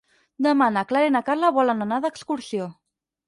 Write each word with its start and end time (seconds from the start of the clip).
Demà 0.45 0.69
na 0.77 0.83
Clara 0.91 1.09
i 1.09 1.13
na 1.17 1.21
Carla 1.27 1.51
volen 1.59 1.87
anar 1.87 2.01
d'excursió. 2.07 2.71